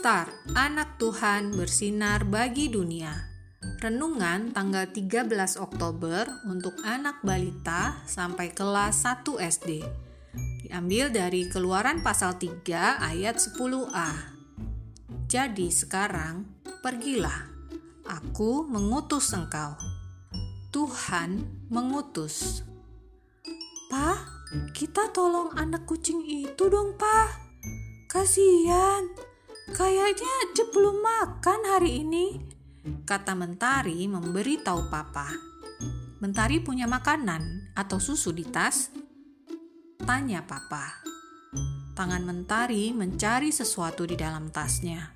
[0.00, 3.12] Star, anak Tuhan bersinar bagi dunia.
[3.84, 9.84] Renungan tanggal 13 Oktober untuk anak balita sampai kelas 1 SD.
[10.64, 12.64] Diambil dari Keluaran pasal 3
[13.12, 14.10] ayat 10a.
[15.28, 16.48] Jadi sekarang,
[16.80, 17.52] pergilah.
[18.08, 19.76] Aku mengutus engkau.
[20.72, 22.64] Tuhan mengutus.
[23.92, 24.16] Pa,
[24.72, 27.28] kita tolong anak kucing itu dong, Pa.
[28.08, 29.04] Kasihan,
[29.70, 32.26] kayaknya dia belum makan hari ini.
[33.06, 35.28] Kata Mentari memberitahu Papa.
[36.20, 38.92] Mentari punya makanan atau susu di tas?
[40.00, 41.00] Tanya Papa.
[41.94, 45.12] Tangan Mentari mencari sesuatu di dalam tasnya.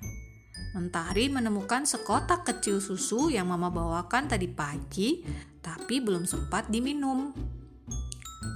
[0.75, 5.23] Mentari menemukan sekotak kecil susu yang Mama bawakan tadi pagi,
[5.63, 7.31] tapi belum sempat diminum.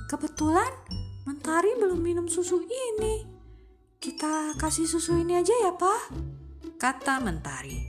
[0.10, 0.70] Kebetulan
[1.26, 3.39] Mentari belum minum susu ini.
[4.00, 6.16] Kita kasih susu ini aja ya, Pak.
[6.80, 7.84] Kata Mentari.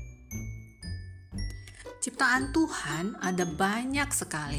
[2.02, 4.58] Ciptaan Tuhan ada banyak sekali.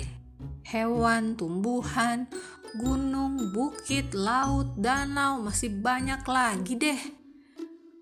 [0.64, 2.32] Hewan, tumbuhan,
[2.80, 7.02] gunung, bukit, laut, danau, masih banyak lagi deh.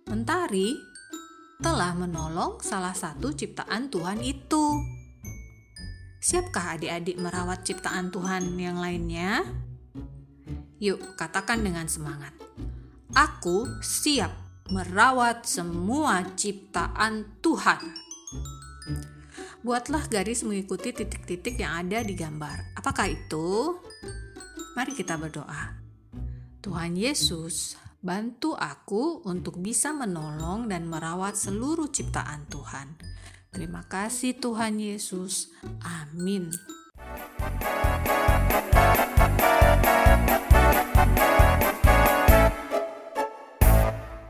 [0.05, 0.77] Mentari
[1.57, 4.77] telah menolong salah satu ciptaan Tuhan itu.
[6.21, 9.41] Siapkah adik-adik merawat ciptaan Tuhan yang lainnya?
[10.77, 12.37] Yuk, katakan dengan semangat.
[13.17, 14.29] Aku siap
[14.69, 17.81] merawat semua ciptaan Tuhan.
[19.65, 22.77] Buatlah garis mengikuti titik-titik yang ada di gambar.
[22.77, 23.81] Apakah itu?
[24.77, 25.73] Mari kita berdoa.
[26.61, 32.93] Tuhan Yesus, bantu aku untuk bisa menolong dan merawat seluruh ciptaan Tuhan.
[33.49, 35.49] Terima kasih Tuhan Yesus.
[35.81, 36.53] Amin.